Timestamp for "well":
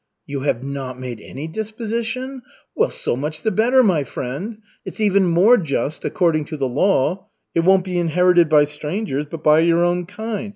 2.75-2.89